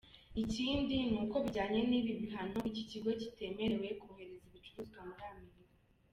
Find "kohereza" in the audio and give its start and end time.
4.01-4.45